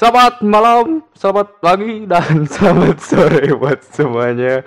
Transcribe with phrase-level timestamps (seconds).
[0.00, 4.64] Selamat malam, selamat pagi, dan selamat sore buat semuanya.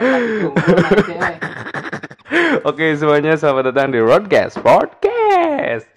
[2.69, 5.89] Oke semuanya, selamat datang di Roadcast Podcast.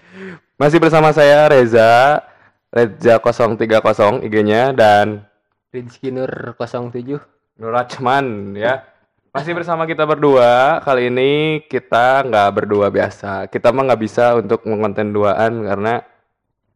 [0.57, 2.25] Masih bersama saya Reza,
[2.73, 5.29] Reza 030 IG-nya dan
[5.69, 7.21] Rizky Nur 07
[7.61, 8.89] Nurachman ya.
[9.37, 10.81] Masih bersama kita berdua.
[10.81, 13.53] Kali ini kita nggak berdua biasa.
[13.53, 16.16] Kita mah nggak bisa untuk mengonten duaan karena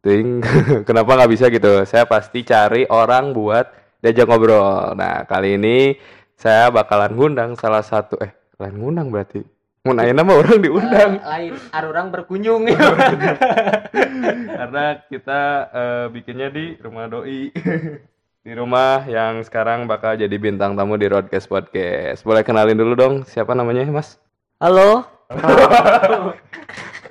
[0.01, 0.41] ting
[0.87, 1.85] kenapa nggak bisa gitu.
[1.85, 3.69] Saya pasti cari orang buat
[4.01, 4.97] diajak ngobrol.
[4.97, 5.95] Nah kali ini
[6.35, 9.41] saya bakalan ngundang salah satu eh kalian ngundang berarti.
[9.81, 11.17] Mau nanya nama orang diundang.
[11.25, 12.69] lain arurang berkunjung
[14.61, 15.41] karena kita
[15.73, 17.49] eh, bikinnya di rumah doi
[18.45, 23.15] di rumah yang sekarang bakal jadi bintang tamu di Roadcast Podcast boleh kenalin dulu dong
[23.25, 24.21] siapa namanya mas
[24.61, 25.05] halo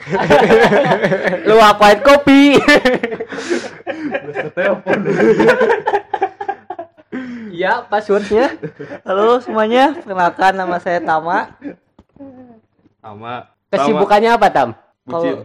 [1.49, 2.57] lu apain kopi
[7.51, 8.57] Iya, passwordnya.
[9.05, 11.53] Halo semuanya, perkenalkan nama saya Tama.
[13.03, 14.71] sama Kesibukannya apa, Tam?
[15.05, 15.45] bucin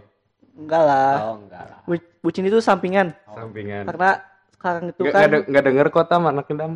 [0.55, 1.13] Enggak lah.
[1.19, 1.79] Oh, enggak lah.
[1.83, 3.11] Bu- bucin itu sampingan.
[3.27, 4.09] sampingan Karena
[4.55, 6.71] sekarang itu kan nggak de- nggak denger kota anak dam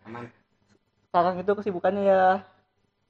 [1.10, 2.22] sekarang itu kesibukannya ya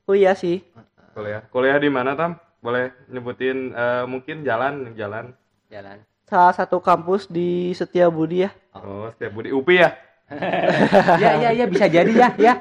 [0.03, 0.67] kuliah sih.
[1.15, 5.33] kuliah kuliah di mana tam boleh nyebutin eh, mungkin jalan jalan
[5.71, 6.03] Jalan.
[6.27, 8.51] Salah satu kampus di Setiabudi ya.
[8.75, 9.91] oh setiap budi upi ya
[11.23, 12.55] ya, ya, ya, bisa jadi ya, ya.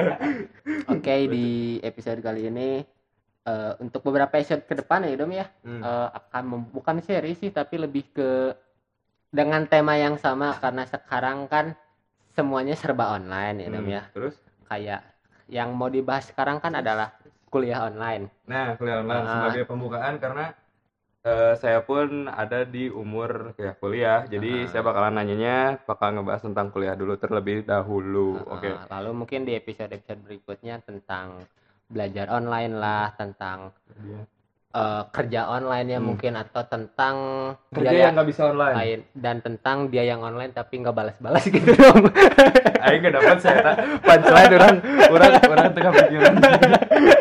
[0.92, 2.80] Oke, di episode kali ini
[3.44, 5.46] eh, untuk beberapa episode ke depan ya, Dom ya.
[5.64, 5.84] Hmm.
[5.84, 8.56] eh, akan bukan seri sih tapi lebih ke
[9.28, 11.76] dengan tema yang sama karena sekarang kan
[12.32, 15.00] semuanya serba online ya Dom Hmm, ya terus kayak
[15.48, 17.17] yang mau dibahas sekarang kan adalah
[17.48, 19.30] kuliah online Nah, kuliah online Ah.
[19.34, 20.46] sebagai pembukaan karena
[21.20, 24.68] eh, saya pun ada di umur ya kuliah, jadi Ah.
[24.70, 28.38] saya bakalan nanyanya bakal ngebahas tentang kuliah dulu terlebih dahulu.
[28.38, 28.70] Uh, Oke.
[28.88, 31.44] lalu mungkin di episode-episode berikutnya tentang
[31.86, 33.74] belajar online lah tentang
[34.70, 36.06] eh, kerja online ya Hmm.
[36.06, 37.16] mungkin atau tentang
[37.68, 38.76] Kerja yang nggak bisa online.
[38.76, 42.04] lain dan tentang dia yang online tapi nggak balas-balas gitu dong
[42.78, 44.74] Aing nggak dapat saya tak punchline orang
[45.08, 46.34] orang orang tengah pikiran.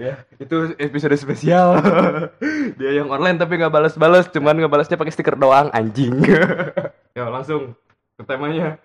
[0.00, 1.76] ya, itu episode spesial.
[2.80, 6.24] Dia yang online tapi nggak balas-balas, cuman ngebalasnya pakai stiker doang anjing.
[7.16, 7.76] ya, langsung
[8.20, 8.76] ke temanya.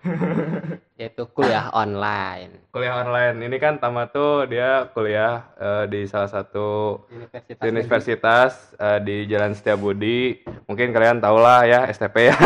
[1.00, 2.56] yaitu kuliah online.
[2.72, 3.36] Kuliah online.
[3.44, 8.50] Ini kan Tama tuh dia kuliah eh, di salah satu universitas universitas
[8.80, 10.40] eh, di Jalan Setiabudi.
[10.64, 12.36] Mungkin kalian tau lah ya STP ya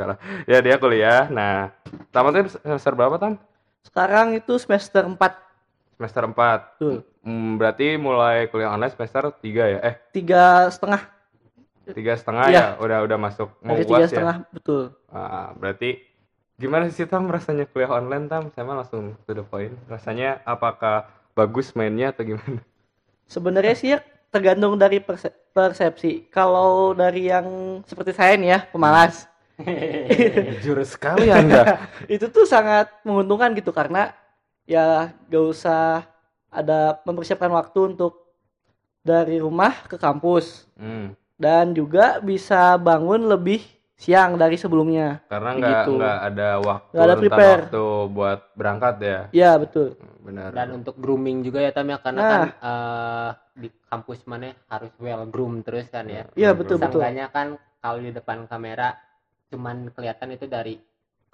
[0.00, 0.16] salah.
[0.48, 1.28] Ya dia kuliah.
[1.28, 1.76] Nah
[2.08, 3.36] Tama tuh semester berapa Tam
[3.84, 5.43] Sekarang itu semester 4
[5.94, 6.96] semester 4 Betul.
[7.20, 11.02] Hmm, berarti mulai kuliah online semester 3 ya eh tiga setengah
[11.84, 12.56] tiga setengah Iya.
[12.56, 14.82] ya udah udah masuk mau dari tiga uas ya setengah betul.
[15.08, 15.90] Ah, berarti
[16.54, 18.48] gimana sih Tam rasanya kuliah online Tam?
[18.50, 19.74] Saya mah langsung to the point.
[19.84, 22.64] Rasanya apakah bagus mainnya atau gimana?
[23.26, 24.00] Sebenarnya sih ya
[24.32, 26.24] tergantung dari perse- persepsi.
[26.28, 27.44] Kalau dari yang
[27.84, 29.28] seperti saya nih ya pemalas,
[30.64, 31.84] Jurus sekali Anda.
[32.10, 34.10] itu tuh sangat menguntungkan gitu karena
[34.64, 34.86] ya
[35.26, 36.04] gak usah
[36.48, 38.24] ada mempersiapkan waktu untuk
[39.00, 43.60] dari rumah ke kampus Hmm, dan juga bisa bangun lebih
[43.94, 45.22] siang dari sebelumnya.
[45.28, 45.90] karena nggak Begitu.
[45.94, 47.60] nggak ada waktu Nggak ada prepare.
[47.62, 49.20] waktu buat berangkat ya.
[49.30, 49.94] Ya betul.
[50.18, 50.50] Benar.
[50.50, 52.30] dan untuk grooming juga ya Tam ya karena Nah.
[52.30, 57.04] kan eh, di kampus mana harus well groom terus kan ya Iya betul betul.
[57.28, 58.96] Kan kalau di depan kamera
[59.46, 60.80] cuman kelihatan itu dari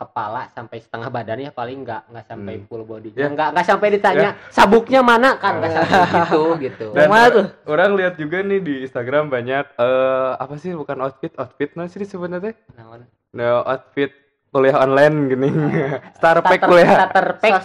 [0.00, 2.64] kepala sampai setengah badannya paling nggak nggak sampai Hmm.
[2.64, 3.28] full body Ya.
[3.28, 7.46] nggak nggak sampai ditanya sabuknya mana kan nggak sampai gitu gitu Dan mana tuh?
[7.66, 12.00] orang lihat juga nih di Instagram banyak eh apa sih bukan outfit outfit mana sih
[12.02, 12.56] sebenarnya?
[12.72, 13.04] Naon?
[13.30, 14.10] No outfit
[14.48, 15.48] kuliah online gini.
[16.16, 16.96] Star pack kuliah.
[16.98, 17.62] starter pack.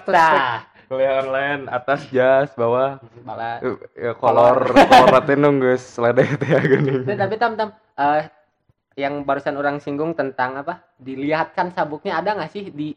[0.86, 6.46] Kuliah online atas jas bawah Bala- Eh, ya kolor kolor ratin dong guys ledeh teh
[6.46, 7.02] ya geuning.
[7.08, 8.30] Tapi- tam tam eh,
[8.96, 12.96] yang barusan orang singgung tentang apa dilihatkan sabuknya ada nggak sih di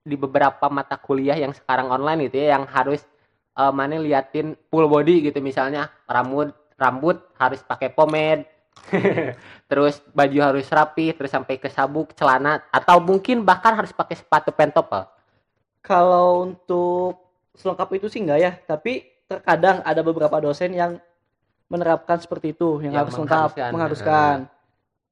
[0.00, 3.02] di beberapa mata kuliah yang sekarang online gitu ya yang harus
[3.58, 8.46] eh, mana liatin full body gitu misalnya rambut rambut harus pakai pomade
[9.70, 14.54] terus baju harus rapi terus sampai ke sabuk celana atau mungkin bahkan harus pakai sepatu
[14.54, 15.04] pentopel
[15.80, 21.00] Kalau untuk selengkap itu sih enggak ya, tapi terkadang ada beberapa dosen yang
[21.70, 23.70] menerapkan seperti itu, yang, Yang harus lengkap, mengharuskan.
[23.72, 24.36] mengharuskan.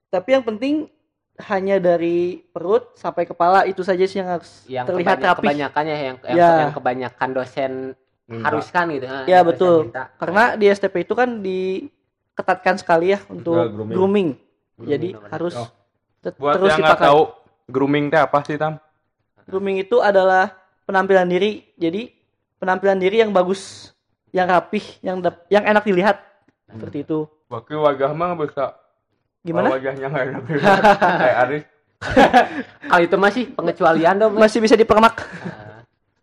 [0.08, 0.88] Tapi yang penting
[1.40, 5.40] hanya dari perut sampai kepala itu saja sih yang harus yang terlihat kebanya- rapi.
[5.44, 6.50] kebanyakannya yang yang, Ya.
[6.60, 7.72] yang kebanyakan dosen
[8.26, 8.44] Minta.
[8.44, 9.86] haruskan gitu ah, Ya, betul.
[9.86, 10.10] minta.
[10.16, 13.94] Karena di STP itu kan diketatkan sekali ya untuk Enggak, grooming.
[13.94, 14.28] grooming.
[14.74, 15.32] Grooming, Jadi benar-benar.
[15.32, 15.68] harus Oh.
[16.18, 17.06] Tet- Buat terus yang dipakai.
[17.06, 17.20] tahu
[17.68, 18.74] grooming teh apa sih Tam?
[19.44, 20.50] Grooming itu adalah
[20.82, 21.62] penampilan diri.
[21.74, 22.10] Jadi
[22.56, 23.94] penampilan diri yang bagus,
[24.28, 26.18] yang rapih, yang yang enak dilihat.
[26.66, 27.30] Seperti itu.
[27.46, 28.66] Bagi wajah mah nggak bisa.
[29.48, 29.66] Gimana?
[29.66, 30.42] Kalau wajahnya nggak enak.
[31.16, 31.64] Kayak Aris.
[32.84, 34.32] Kalau itu masih pengecualian dong.
[34.34, 34.40] Mas.
[34.44, 35.16] Masih bisa dipermak.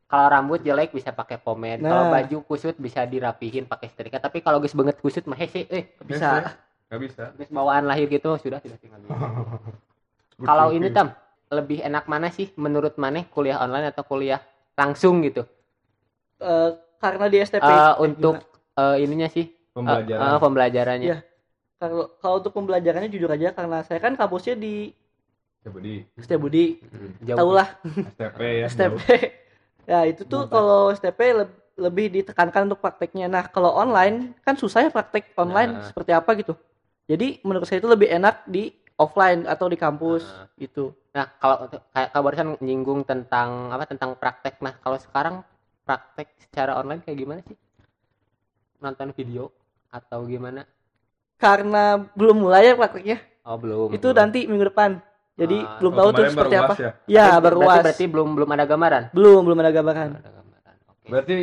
[0.05, 1.81] Nah, kalau rambut jelek bisa pakai pomade.
[1.81, 2.13] Kalau Nah.
[2.13, 4.15] baju kusut bisa dirapihin pakai setrika.
[4.17, 6.55] Tapi kalau geus banget kusut mah hese eh Bisa.
[6.87, 7.23] Nggak bisa.
[7.35, 9.01] geus bawaan lahir gitu sudah sudah tinggal.
[10.47, 11.11] Kalau ini tam
[11.47, 14.39] lebih enak mana sih menurut maneh kuliah online atau kuliah
[14.73, 15.43] langsung gitu?
[16.37, 18.39] Eh, karena di STP Eh, untuk
[18.73, 20.21] eh, ininya sih pembelajaran.
[20.21, 21.07] eh, pembelajarannya.
[21.07, 21.17] Iya.
[21.75, 24.95] Kalau kalau untuk pembelajarannya jujur aja karena saya kan kampusnya di
[26.21, 26.77] Setiabudi.
[26.85, 27.37] Hmm, jauh.
[27.41, 27.67] Tahu lah
[28.13, 28.67] STP ya.
[28.69, 28.99] STP.
[29.85, 33.25] ya itu tuh kalau STP leb- lebih ditekankan untuk prakteknya.
[33.25, 35.85] Nah, kalau online kan susah ya praktek online Nah.
[35.89, 36.53] seperti apa gitu.
[37.09, 40.47] Jadi menurut saya itu lebih enak di offline atau di kampus Nah.
[40.55, 40.93] gitu.
[41.17, 44.61] Nah, kalau kayak kamu barusan nyinggung tentang apa tentang praktek.
[44.61, 45.41] Nah, kalau sekarang
[45.81, 47.57] praktek secara online kayak gimana sih?
[48.79, 49.49] Nonton video
[49.89, 50.61] atau gimana?
[51.35, 53.17] Karena belum mulai ya prakteknya.
[53.45, 53.93] Oh, belum.
[53.93, 54.17] itu belum.
[54.17, 54.97] nanti minggu depan.
[55.35, 56.73] Jadi Ah, belum Oh, tahu tuh seperti apa.
[56.73, 56.91] Ya?
[57.05, 59.03] Ya, Berarti- baru berarti, berarti belum belum ada gambaran.
[59.11, 60.07] Belum, belum ada gambaran.
[60.09, 60.75] Belum ada gambaran.
[60.87, 61.05] Oke.
[61.05, 61.35] Berarti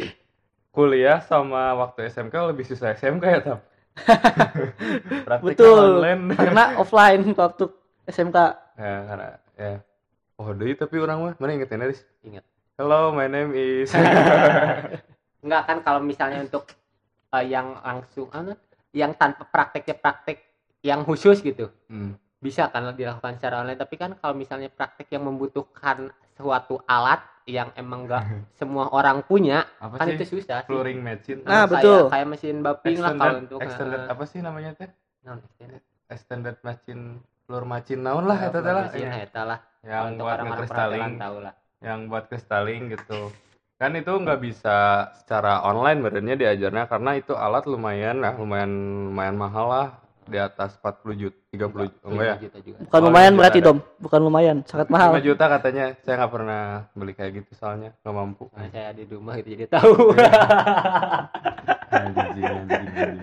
[0.70, 3.58] kuliah sama waktu SMK lebih susah SMK ya Tam?
[5.44, 6.00] Betul.
[6.00, 6.32] online.
[6.32, 7.64] Karena offline waktu
[8.04, 8.36] SMK.
[8.72, 9.72] ya karena ya.
[10.34, 12.00] Oh deh tapi orang mah mana ingetin Aris?
[12.22, 12.42] Ingat.
[12.74, 13.92] Hello, my name is.
[15.44, 16.72] Enggak kan kalau misalnya untuk
[17.30, 18.56] eh, yang langsung anu,
[18.92, 20.38] yang tanpa prakteknya praktek
[20.80, 21.72] yang khusus gitu.
[21.88, 22.14] Hmm.
[22.38, 27.70] Bisa kan dilakukan secara online, tapi kan kalau misalnya praktek yang membutuhkan suatu alat yang
[27.74, 28.22] emang enggak
[28.58, 30.14] semua orang punya, Apa kan sih?
[30.16, 30.68] itu susah sih.
[30.68, 31.40] Flooring machine.
[31.42, 32.00] Nah, Kayak- betul.
[32.10, 34.90] Kayak mesin buffing lah kalau untuk extended eh, apa sih namanya teh?
[35.22, 35.82] non extended.
[36.06, 37.04] Extended machine
[37.42, 38.84] floor machine naon lah eta teh lah.
[38.86, 39.22] Mesin Ya.
[39.22, 39.58] eta lah.
[39.82, 41.54] Yang Untuk buat perhotelan tahu lah.
[41.80, 43.20] yang buat kristaling gitu.
[43.82, 48.70] Kan itu nggak bisa secara online badannya diajarnya karena itu alat lumayan lah, lumayan
[49.10, 49.88] lumayan mahal lah
[50.22, 52.36] di atas 40 juta, 30 juta, enggak ya?
[52.46, 52.78] Juta juga.
[52.86, 53.66] Bukan Oh, lumayan iya, berarti, ada.
[53.66, 53.78] Dom.
[53.98, 55.10] Bukan lumayan, sangat mahal.
[55.18, 55.84] 5 juta katanya.
[56.06, 56.62] Saya nggak pernah
[56.94, 58.44] beli kayak gitu soalnya nggak mampu.
[58.54, 59.92] Nah, saya di rumah gitu jadi tahu.
[61.90, 63.16] Anjing, anjing.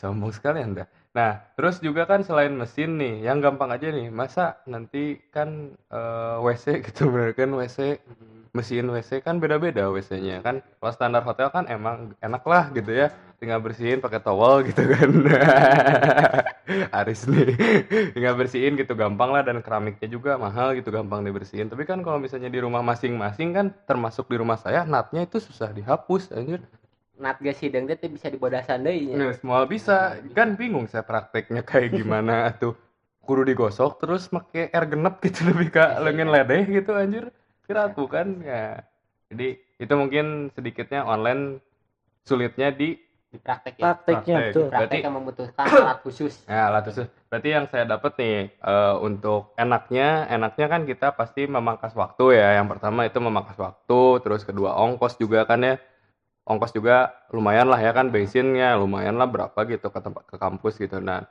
[0.00, 0.88] Sombong sekali Anda.
[1.14, 6.36] Nah, terus juga kan selain mesin nih, yang gampang aja nih, masa nanti kan eh,
[6.42, 8.02] WC gitu bener kan WC,
[8.50, 10.58] mesin WC kan beda-beda WC-nya kan.
[10.82, 15.10] Kalau standar hotel kan emang enak lah gitu ya, tinggal bersihin pakai towel gitu kan.
[16.98, 17.46] Aris nih,
[18.14, 21.70] tinggal bersihin gitu gampang lah dan keramiknya juga mahal gitu gampang dibersihin.
[21.70, 25.70] Tapi kan kalau misalnya di rumah masing-masing kan, termasuk di rumah saya, natnya itu susah
[25.70, 26.58] dihapus anjir.
[27.14, 29.14] Nat geus hidung teh bisa dibodasan deui nya.
[29.16, 30.18] Nah, semua bisa.
[30.34, 32.74] Kan bingung saya prakteknya kayak gimana tuh.
[33.22, 37.30] Kudu digosok terus make air genep gitu lebih ke lengan ledeh gitu anjir.
[37.64, 38.82] Kira tuh kan ya.
[39.30, 41.62] Jadi itu mungkin sedikitnya online
[42.22, 42.98] sulitnya di
[43.30, 43.82] Di praktek ya.
[43.90, 44.46] Prakteknya Praktek.
[44.46, 44.64] betul.
[44.64, 46.34] Praktek Berarti- yang membutuhkan alat khusus.
[46.44, 47.06] ya alat khusus.
[47.26, 52.58] Berarti yang saya dapat nih eh, untuk enaknya, enaknya kan kita pasti memangkas waktu ya.
[52.58, 55.74] Yang pertama itu memangkas waktu, terus kedua ongkos juga kan ya.
[56.44, 60.76] Ongkos juga lumayan lah ya kan bensinnya lumayan lah berapa gitu ke tempat ke kampus
[60.76, 61.00] gitu.
[61.00, 61.24] Nah,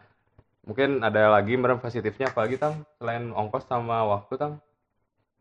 [0.66, 4.54] mungkin ada lagi merem positifnya apa lagi tang selain ongkos sama waktu tang?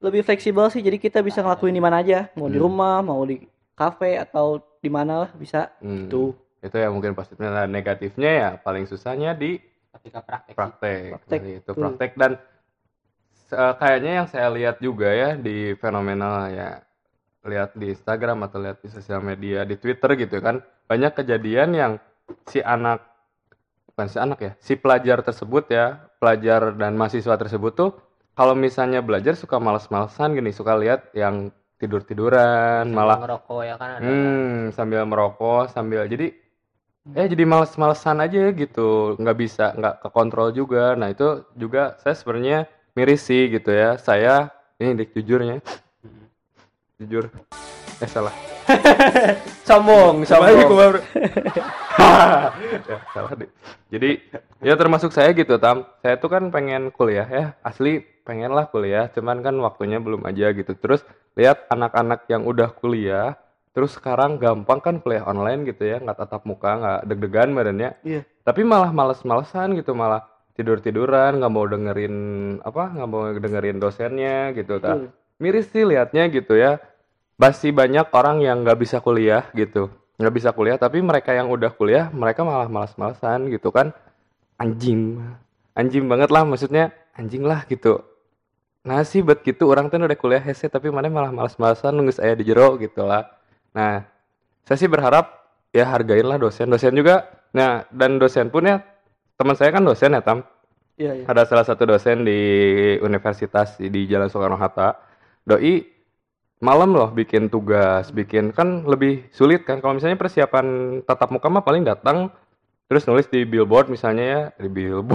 [0.02, 2.66] Lebih fleksibel sih, jadi kita bisa ngelakuin di mana aja, mau di Hmm.
[2.68, 5.70] rumah, mau di kafe atau di mana lah bisa.
[5.80, 6.34] Hmm, Tuh.
[6.60, 7.50] Itu ya mungkin positifnya.
[7.50, 9.56] Nah, negatifnya ya paling susahnya di
[9.92, 10.54] Ketika praktek.
[10.56, 12.32] praktek, Praktek, Nah, itu praktek dan
[13.52, 16.80] eh, kayaknya yang saya lihat juga ya di fenomenal ya
[17.42, 21.92] lihat di Instagram atau lihat di sosial media di Twitter gitu kan banyak kejadian yang
[22.46, 23.02] si anak
[23.92, 27.90] bukan si anak ya si pelajar tersebut ya pelajar dan mahasiswa tersebut tuh
[28.32, 33.74] kalau misalnya belajar suka males-malesan gini suka lihat yang tidur tiduran Sambil malah ngerokok ya
[33.74, 34.06] kan ada.
[34.06, 36.30] Hmm, sambil merokok, sambil jadi
[37.10, 40.94] ya jadi males-malesan aja gitu, nggak bisa, nggak kekontrol juga.
[40.94, 43.98] Nah itu juga saya sebenarnya miris sih gitu ya.
[43.98, 45.91] Saya ini dik jujurnya, Hmm.
[47.02, 47.26] Jujur,
[47.98, 48.34] eh salah.
[49.68, 50.54] Sombong, sombong.
[52.90, 53.50] ya, salah deh.
[53.90, 54.10] Jadi
[54.62, 55.86] ya termasuk saya gitu tam.
[56.02, 59.10] Saya tuh kan pengen kuliah ya, asli pengen lah kuliah.
[59.10, 60.72] Cuman kan waktunya belum aja gitu.
[60.78, 61.02] Terus
[61.34, 63.34] lihat anak-anak yang udah kuliah,
[63.74, 67.90] terus sekarang gampang kan kuliah online gitu ya, nggak tatap muka, nggak deg-degan badannya.
[68.06, 68.22] Iya.
[68.46, 72.16] Tapi malah males-malesan gitu, malah tidur-tiduran, nggak mau dengerin
[72.62, 74.78] apa, nggak mau dengerin dosennya gitu.
[74.78, 75.10] Betul.
[75.42, 76.78] Miris sih liatnya gitu ya
[77.36, 79.88] masih banyak orang yang nggak bisa kuliah gitu.
[80.20, 83.90] Nggak bisa kuliah tapi mereka yang udah kuliah mereka malah malas-malasan gitu kan.
[84.60, 85.18] Anjing.
[85.72, 88.04] Anjing banget lah maksudnya anjing lah gitu.
[88.82, 92.34] Nah sih buat gitu orang tuh udah kuliah hese tapi mana malah malas-malasan nunggu saya
[92.34, 93.26] di jero gitu lah.
[93.74, 94.04] Nah
[94.66, 96.68] saya sih berharap ya hargain lah dosen.
[96.68, 98.80] Dosen juga nah dan dosen pun ya
[99.36, 100.46] teman saya kan dosen ya tam?
[100.92, 101.24] Iya, iya.
[101.24, 102.40] ada salah satu dosen di
[103.00, 104.92] universitas di Jalan Soekarno Hatta
[105.42, 105.91] doi
[106.62, 109.82] malam loh bikin tugas bikin kan lebih sulit kan.
[109.82, 112.30] Kalau misalnya persiapan tatap muka mah paling datang
[112.86, 115.10] terus nulis di billboard misalnya ya di billboard.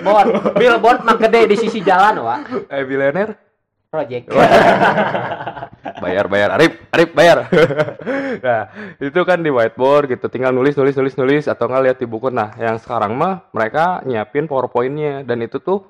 [0.00, 2.70] Billboard, billboard mah gede di sisi jalan, Wak.
[2.72, 3.36] eh billionaire?
[3.86, 4.32] Project.
[6.04, 6.48] bayar bayar.
[6.58, 7.48] Arif Arif bayar.
[8.42, 8.68] Nah
[8.98, 10.26] itu kan di whiteboard gitu.
[10.28, 11.44] Tinggal nulis nulis nulis nulis.
[11.46, 12.28] Atau nggak lihat di buku.
[12.28, 15.22] Nah yang sekarang mah mereka nyiapin powerpointnya.
[15.24, 15.86] Dan itu tuh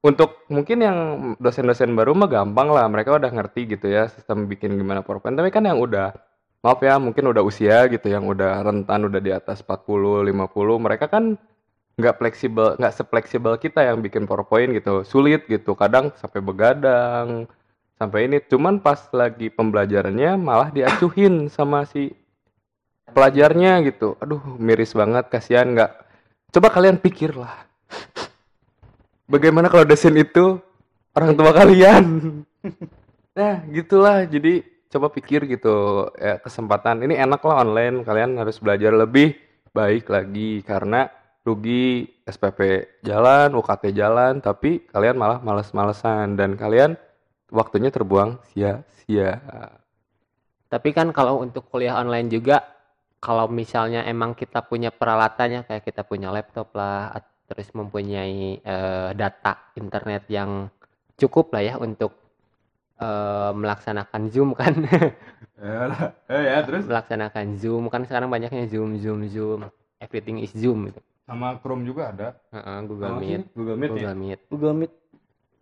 [0.00, 0.98] untuk mungkin yang
[1.36, 5.36] dosen-dosen baru mah gampang lah mereka udah ngerti gitu ya sistem bikin gimana powerpoint.
[5.36, 6.16] Tapi kan yang udah
[6.64, 11.08] maaf ya mungkin udah usia gitu yang udah rentan udah di atas 40 50 mereka
[11.08, 11.36] kan
[12.00, 15.04] nggak fleksibel nggak sefleksibel kita yang bikin powerpoint gitu.
[15.04, 17.44] Sulit gitu kadang sampai begadang
[18.00, 18.40] sampai ini.
[18.40, 22.16] Cuman pas lagi pembelajarannya malah diacuhin sama si
[23.12, 24.16] pelajarnya gitu.
[24.16, 25.92] Aduh miris banget kasihan nggak.
[26.56, 27.68] Coba kalian pikir lah
[29.30, 30.58] bagaimana kalau dosen itu
[31.14, 32.04] orang tua kalian?
[33.30, 34.26] Nah gitulah.
[34.26, 34.60] Jadi
[34.90, 36.10] coba pikir gitu.
[36.18, 37.00] Ya kesempatan.
[37.06, 38.02] Ini enak lah online.
[38.02, 39.38] Kalian harus belajar lebih
[39.70, 40.60] baik lagi.
[40.66, 41.06] Karena
[41.46, 42.60] rugi SPP
[43.06, 46.34] jalan UKT jalan tapi kalian malah males-malesan.
[46.36, 46.98] Dan kalian
[47.54, 49.40] waktunya terbuang sia-sia.
[50.68, 52.60] Tapi kan kalau untuk kuliah online juga
[53.22, 57.14] kalau misalnya emang kita punya peralatannya kayak kita punya laptop lah
[57.50, 60.70] terus mempunyai eh, data internet yang
[61.18, 62.14] cukup lah ya untuk
[62.96, 64.72] eh, melaksanakan Zoom kan.
[66.30, 69.66] ya terus melaksanakan Zoom kan sekarang banyaknya Zoom Zoom Zoom.
[69.98, 71.02] Everything is Zoom gitu.
[71.28, 74.40] sama Chrome juga ada Heeh, Google Meet, Google Meet ya Google Meet.
[74.48, 74.92] Google Meet.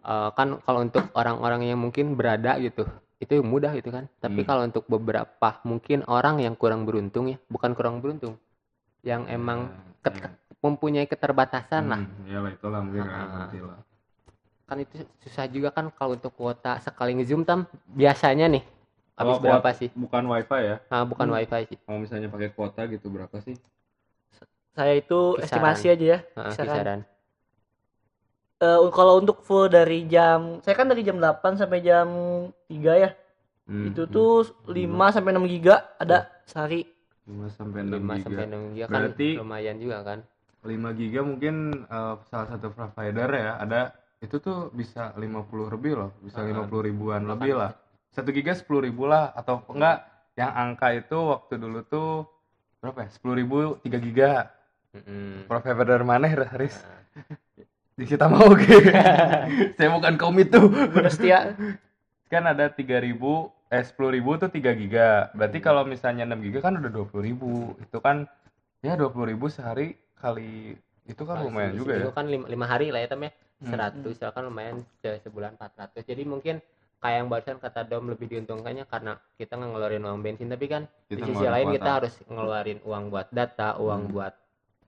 [0.00, 2.87] Eh, kan kalau untuk orang-orang yang mungkin berada gitu
[3.18, 4.49] itu mudah gitu kan tapi Hmm.
[4.49, 8.38] kalau untuk beberapa mungkin orang yang kurang beruntung ya bukan kurang beruntung
[9.02, 9.75] yang emang
[10.11, 13.47] ket- mempunyai keterbatasan lah ya lah itulah mungkin Ah.
[13.47, 13.79] ngerti lah
[14.69, 18.61] kan itu susah juga kan kalau untuk kuota sekali nge-zoom tam biasanya nih
[19.15, 21.37] habis Kalau berapa sih bukan wifi ya nah, bukan Hmm.
[21.37, 23.57] wifi sih kalau misalnya pakai kuota gitu berapa sih
[24.73, 25.43] Saya itu Kisaran.
[25.43, 26.19] estimasi aja ya.
[26.23, 26.71] Heeh, Kisaran.
[26.71, 27.00] kisaran
[28.59, 32.07] Eh, kalau untuk full dari jam saya kan dari jam 8 sampai jam
[32.67, 33.11] 3 ya.
[33.67, 36.83] Hmm, itu tuh 5 sampai 6 giga ada sehari.
[37.29, 38.25] 5 sampai 6 5 giga.
[38.25, 40.19] sampai 6 giga kan Berarti- lumayan juga kan?
[40.61, 41.55] 5 giga mungkin
[41.85, 43.81] eh, salah satu provider ya ada
[44.19, 46.49] itu tuh bisa 50 lebih loh bisa Ah.
[46.49, 47.33] 50 ribuan Makanya.
[47.37, 47.71] lebih lah.
[48.09, 50.03] Satu giga 10 ribu lah atau enggak
[50.35, 52.27] yang angka itu waktu dulu tuh
[52.79, 54.33] berapa ya 10 ribu 3 giga.
[54.89, 55.45] Mm-mm.
[55.45, 57.05] provider mana Haris Nah,
[57.99, 58.65] di kita mau oke
[59.77, 61.53] saya bukan kaum itu Udah setia.
[62.27, 63.21] kan ada 3000
[63.69, 65.29] eh 10.000 tuh 3 giga.
[65.37, 68.25] Berarti kalau misalnya 6 giga kan udah 20.000 itu kan
[68.81, 72.09] ya 20.000 sehari kali itu kan Kali lumayan juga ya.
[72.13, 73.33] kan lima, lima hari lah ya tem ya.
[73.59, 73.75] Hmm.
[73.75, 76.63] 100 ya kan lumayan se- sebulan 400 jadi mungkin
[76.99, 80.49] kayak yang barusan kata Dom lebih diuntungkannya karena kita nggak ngeluarin uang bensin.
[80.49, 84.15] Tapi kan di Kita sisi ngeluarin lain kita harus ngeluarin uang buat data uang Hmm.
[84.15, 84.35] buat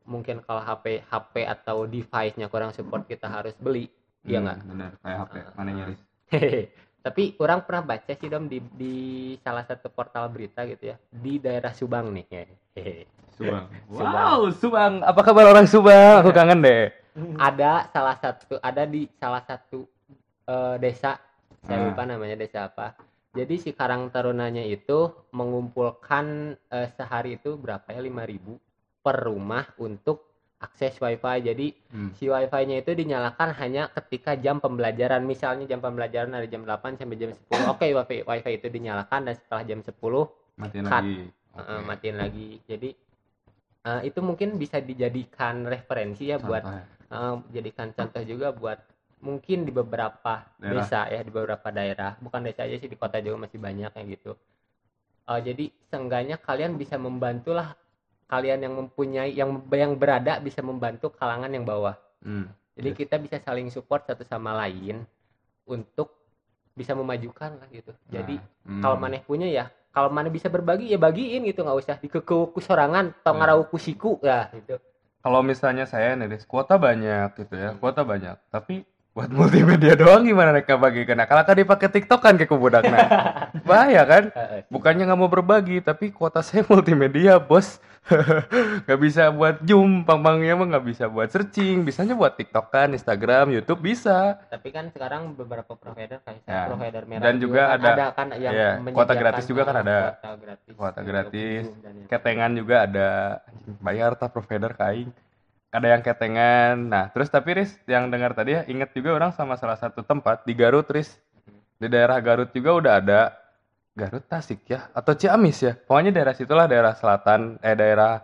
[0.06, 3.86] mungkin kalau HP HP atau device-nya kurang support kita harus beli.
[4.22, 4.58] Iya Hmm, nggak?
[4.66, 6.00] bener kayak HP Ah, mana nyaris.
[7.00, 8.94] tapi orang pernah baca sih Dom di, di
[9.40, 10.96] salah satu portal berita gitu ya.
[11.08, 13.04] Di daerah Subang nih Hehehe.
[13.40, 13.64] Subang.
[13.88, 14.12] Subang.
[14.14, 14.92] wow Subang.
[15.00, 16.20] Apa kabar orang Subang?
[16.20, 16.92] Aku kangen deh.
[17.36, 19.88] Ada salah satu ada di salah satu
[20.46, 21.16] eh, desa.
[21.60, 21.84] Saya Ah.
[21.88, 22.96] lupa namanya desa apa.
[23.30, 28.00] Jadi si Karang Tarunanya itu mengumpulkan eh, sehari itu berapa ya?
[28.00, 28.56] 5000
[29.00, 30.29] per rumah untuk
[30.60, 31.36] akses wifi.
[31.42, 32.12] Jadi Hmm.
[32.12, 35.24] si wifi-nya itu dinyalakan hanya ketika jam pembelajaran.
[35.24, 39.34] Misalnya jam pembelajaran dari jam 8 sampai jam 10 oke wifi wifi itu dinyalakan dan
[39.34, 40.92] setelah jam 10 matiin Cut.
[41.00, 41.18] lagi.
[41.50, 42.48] Eh, matiin lagi.
[42.62, 42.90] Jadi
[43.80, 46.62] eh, itu mungkin bisa dijadikan referensi ya buat
[47.08, 48.78] eh, jadikan contoh juga buat
[49.20, 50.72] mungkin di beberapa Daerah.
[50.80, 52.16] desa ya di beberapa daerah.
[52.16, 54.32] Bukan desa aja sih di kota juga masih banyak kayak gitu.
[55.24, 57.72] Eh, jadi seenggaknya kalian bisa membantulah
[58.30, 62.46] kalian yang mempunyai yang yang berada bisa membantu kalangan yang bawah Hmm.
[62.78, 62.98] jadi Yes.
[63.02, 65.02] kita bisa saling support satu sama lain
[65.66, 66.14] untuk
[66.70, 68.82] bisa memajukan lah gitu jadi Nah, hmm.
[68.82, 72.60] kalau maneh punya ya kalau mana bisa berbagi ya bagiin gitu nggak usah dikekeu ku
[72.62, 73.38] sorangan atau Hmm.
[73.42, 74.78] ngarau ku siku ya gitu
[75.20, 77.80] kalau misalnya saya nih kuota banyak gitu ya Hmm.
[77.82, 81.14] kuota banyak tapi buat multimedia doang gimana mereka bagikan?
[81.14, 82.98] Nah kalau kan dipakai TikTok kan kayak kubudakna
[83.68, 84.24] bahaya kan?
[84.30, 84.62] Heeh.
[84.66, 87.82] bukannya nggak mau berbagi tapi kuota saya multimedia bos.
[88.80, 91.84] Nggak bisa buat zoom pang-pangnya mah nggak bisa buat searching.
[91.84, 94.40] Bisanya buat TikTok kan Instagram YouTube bisa.
[94.48, 96.64] Tapi kan sekarang beberapa provider kayak Ya.
[96.64, 99.98] provider merah Dan juga kan ada- kan yang iya, kuota gratis juga kan eh, ada.
[100.16, 100.72] kuota gratis.
[100.72, 101.64] Kuota untuk gratis.
[102.08, 103.10] Ketengan juga ada.
[103.78, 105.12] Bayar tak provider kaing
[105.70, 106.74] ada yang ketengan.
[106.90, 110.42] Nah terus tapi Riz yang dengar tadi ya inget juga orang sama salah satu tempat
[110.44, 111.16] di Garut Riz.
[111.80, 113.20] Di daerah Garut juga udah ada
[113.94, 115.72] Garut Tasik ya atau Ciamis ya.
[115.78, 118.20] Pokoknya daerah situlah daerah selatan eh daerah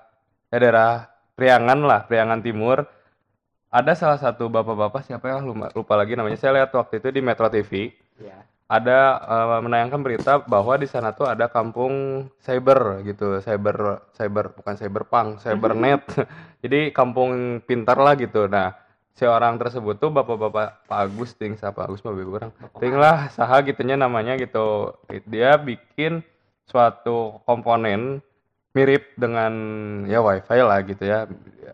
[0.50, 2.84] eh daerah Priangan lah Priangan Timur.
[3.70, 5.36] Ada salah satu bapak-bapak siapa ya?
[5.42, 6.38] Lupa, lupa lagi namanya.
[6.40, 11.14] Saya lihat waktu itu di Metro TV ya ada eh, menayangkan berita bahwa di sana
[11.14, 16.02] tuh ada kampung cyber gitu, cyber cyber bukan cyberpunk, cybernet.
[16.62, 18.50] Jadi kampung pintar lah gitu.
[18.50, 18.74] Nah,
[19.14, 22.50] si orang tersebut tuh bapak-bapak Pak Agus ting siapa Agus mah orang.
[22.82, 24.98] Ting lah saha gitunya namanya gitu.
[25.30, 26.26] Dia bikin
[26.66, 28.18] suatu komponen
[28.74, 29.54] mirip dengan
[30.10, 31.24] ya wifi lah gitu ya.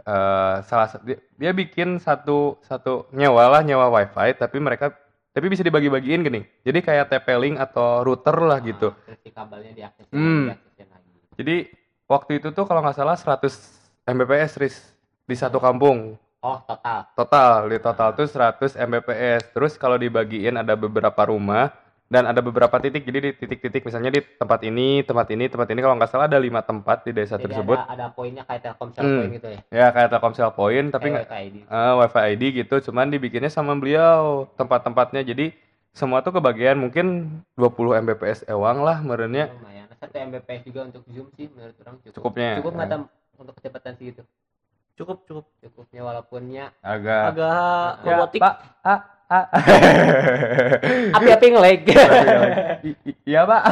[0.02, 4.94] Eh, salah sa- dia, dia bikin satu satu nyewa lah nyewa wifi tapi mereka
[5.32, 6.40] tapi bisa dibagi-bagiin gini.
[6.60, 8.92] Jadi kayak TP-Link atau router lah gitu.
[9.08, 10.52] terus kabelnya diakses Hmm.
[10.52, 11.10] diaksesin lagi
[11.40, 11.56] Jadi
[12.04, 13.48] waktu itu tuh kalau nggak salah 100
[14.04, 14.76] Mbps Riz
[15.24, 16.20] di satu kampung.
[16.42, 19.56] oh total Total di total tuh 100 Mbps.
[19.56, 21.72] Terus kalau dibagiin ada beberapa rumah
[22.12, 23.02] dan ada beberapa titik.
[23.02, 26.36] Jadi di titik-titik misalnya di tempat ini, tempat ini, tempat ini kalau nggak salah ada
[26.36, 27.80] lima tempat di desa jadi tersebut.
[27.80, 29.16] ada ada poinnya kayak Telkomsel Hmm.
[29.16, 31.56] poin gitu ya Ya kayak Telkomsel Point tapi nggak kayak WiFi ID.
[31.64, 35.24] Eh, WiFi ID gitu, cuman dibikinnya sama beliau tempat-tempatnya.
[35.24, 35.56] Jadi
[35.90, 37.06] semua tuh kebagian mungkin
[37.54, 39.48] 20 Mbps ewang lah merenya.
[39.50, 42.50] lumayan satu Mbps juga untuk zoom sih menurut orang cukup Cukupnya.
[42.58, 43.02] cukup nggak Tam,
[43.38, 44.22] untuk kecepatan segitu
[44.92, 48.54] cukup cukup cukupnya walaupunnya Agak agak Ya, robotik Pak.
[48.82, 49.00] Ah.
[51.16, 51.82] api-api ngelag
[53.22, 53.62] Iya, Pak.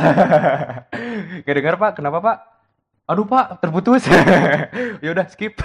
[1.46, 1.92] Gak dengar, Pak.
[1.98, 2.36] Kenapa, Pak?
[3.10, 4.06] Aduh, Pak, terputus.
[5.02, 5.58] ya udah skip.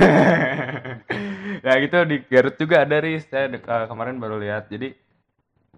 [1.61, 3.29] ya gitu di Garut juga ada Riz.
[3.29, 4.67] Saya eh, kemarin baru lihat.
[4.67, 4.97] Jadi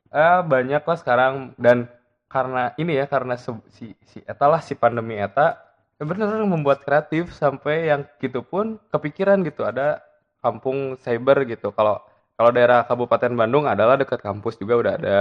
[0.08, 1.92] eh banyak lah sekarang dan
[2.32, 5.60] karena ini ya karena se- si si eta lah si pandemi eta
[6.00, 10.00] ya bener membuat kreatif sampai yang gitu pun kepikiran gitu ada
[10.40, 12.00] kampung cyber gitu kalau
[12.38, 15.20] kalau daerah Kabupaten Bandung adalah dekat kampus juga udah ada.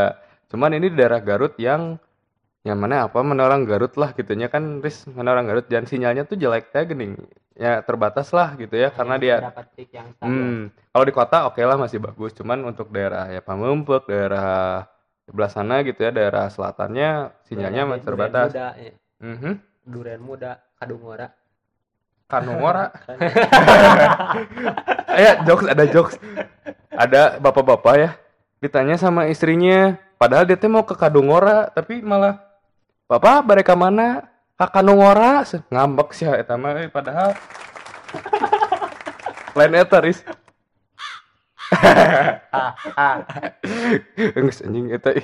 [0.53, 1.97] Cuman ini di daerah Garut yang
[2.61, 3.25] yang mana apa?
[3.25, 5.65] Mana orang Garut lah gitunya kan Riz mana orang Garut.
[5.65, 7.17] Dan sinyalnya tuh jelek teh gini.
[7.57, 10.29] Ya terbatas lah gitu ya karena dia dapat titik yang stabil.
[10.29, 10.61] Hmm,
[10.93, 14.85] kalau di kota oke lah masih bagus, cuman untuk daerah ya Pamempek, daerah
[15.25, 18.53] sebelah sana gitu ya, daerah selatannya sinyalnya masih terbatas.
[18.53, 18.93] Duren muda, ya.
[19.25, 19.53] Mhm.
[19.89, 21.33] Duren muda kadungora
[22.27, 22.91] Kanungora.
[25.25, 26.15] ya jokes ada jokes.
[26.91, 28.11] Ada bapak-bapak ya
[28.61, 32.41] ditanya sama istrinya, padahal dia teh mau ke Kadungora, tapi malah
[33.07, 34.27] Bapak bareka mana?
[34.59, 37.39] Ka Kanungora Se- ngambek sih eta mah eh, padahal
[39.57, 40.27] lain eta Riz.
[44.35, 45.15] Geus anjing eta.
[45.15, 45.23] ih.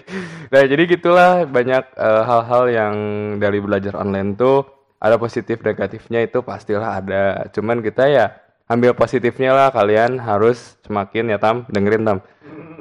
[0.55, 2.95] Nah, jadi gitulah banyak eh, hal-hal yang
[3.43, 4.63] dari belajar online tuh
[5.03, 7.51] ada positif negatifnya itu pastilah ada.
[7.51, 8.39] Cuman kita ya
[8.71, 12.19] ambil positifnya lah kalian harus semakin ya Tam, dengerin Tam.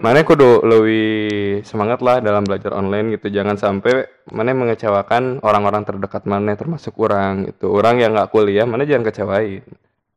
[0.01, 3.33] Mana kudu lebih semangat lah dalam belajar online gitu.
[3.33, 7.73] Jangan sampai mana mengecewakan orang-orang terdekat mana termasuk orang gitu.
[7.73, 9.65] Orang yang nggak kuliah mana jangan kecewain.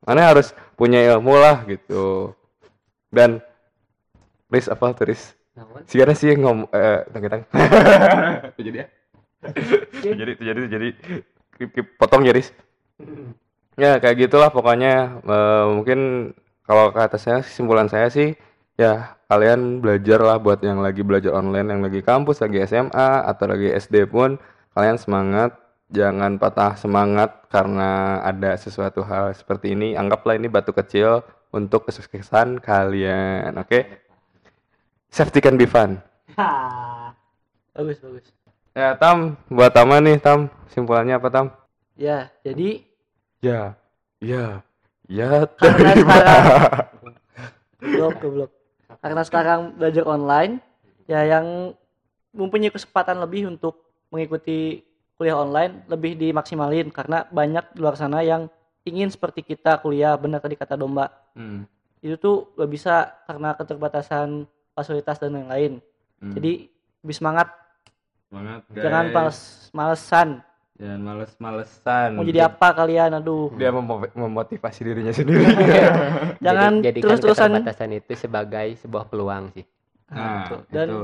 [0.05, 2.37] Mana harus punya ilmu lah gitu.
[3.09, 3.41] Dan
[4.53, 5.33] Riz apa Riz?
[5.55, 7.43] namun Si sih yang ngomong eh tang tang.
[8.59, 8.87] jadi ya.
[10.03, 10.89] jadi jadi jadi
[11.59, 12.51] kip, kip, potong ya Riz.
[13.75, 15.19] Ya kayak gitulah pokoknya.
[15.23, 16.31] Eh, mungkin
[16.65, 18.39] kalau kata saya kesimpulan saya sih
[18.75, 23.45] ya kalian belajar lah buat yang lagi belajar online yang lagi kampus lagi SMA atau
[23.51, 24.39] lagi SD pun
[24.75, 25.59] kalian semangat.
[25.95, 29.95] Jangan patah semangat karena ada sesuatu hal seperti ini.
[29.95, 31.23] Anggaplah ini batu kecil
[31.55, 33.81] untuk kesuksesan kalian oke?
[35.13, 36.03] Safety can be fun.
[37.75, 38.44] Bagus bagus
[38.75, 40.51] ya Tam buat Tama nih Tam.
[40.71, 41.47] Simpulannya apa Tam?
[41.95, 42.83] Ya jadi
[43.39, 43.79] ya
[44.19, 44.61] ya
[45.07, 46.15] ya Karena terima.
[46.19, 46.91] sekarang-
[47.79, 48.51] goblok goblok.
[48.99, 50.59] Karena sekarang belajar online
[51.05, 51.77] ya yang
[52.35, 53.79] mempunyai kesempatan lebih untuk
[54.11, 54.83] mengikuti
[55.15, 58.51] kuliah online lebih dimaksimalin karena banyak di luar sana yang
[58.83, 61.13] ingin seperti kita kuliah benar tadi kata domba.
[61.39, 61.63] Hmm,
[62.03, 65.79] itu tuh gak bisa karena keterbatasan fasilitas dan lain-lain.
[66.19, 66.33] Hmm.
[66.33, 66.67] jadi
[67.05, 67.53] lebih semangat
[68.35, 69.15] semangat jangan guys.
[69.15, 69.39] males
[69.71, 70.29] malesan
[70.75, 75.47] jangan males-malesan mau jadi apa kalian aduh dia memo- memotivasi dirinya sendiri
[76.47, 79.63] jangan Jadi- terus-terusan keterbatasan itu sebagai sebuah peluang sih
[80.05, 80.57] Nah, itu.
[80.69, 81.03] Dan itu.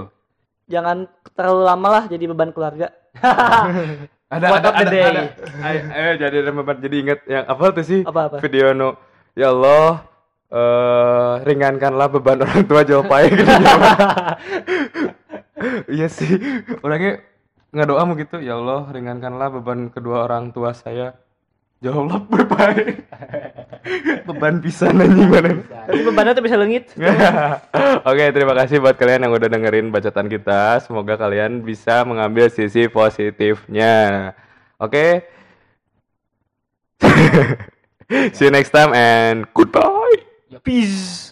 [0.69, 0.97] jangan
[1.33, 2.93] terlalu lama lah jadi beban keluarga.
[4.31, 5.23] Ada Quote ada ada, ada.
[5.61, 8.01] Ayo, ayo jadi beban jadi inget yang apa tuh sih?
[8.05, 8.39] Apa-apa?
[8.39, 8.95] Video no.
[9.35, 10.07] Ya Allah,
[10.47, 13.51] eh ringankanlah beban orang tua jawab payah gitu.
[15.89, 16.41] Iya sih.
[16.81, 17.21] Orangnya
[17.71, 21.15] ngedoa mau gitu, ya Allah, ringankanlah beban kedua orang tua saya.
[21.81, 23.09] Jawab berbaik.
[24.29, 25.65] beban bisa anjing mana.
[25.89, 26.93] Tapi bebannya tuh bisa lengit.
[28.11, 30.85] Oke, terima kasih buat kalian yang udah dengerin bacaan kita.
[30.85, 34.37] Semoga kalian bisa mengambil sisi positifnya.
[34.77, 35.25] Oke.
[38.37, 40.21] See you next time and goodbye.
[40.61, 41.30] Peace.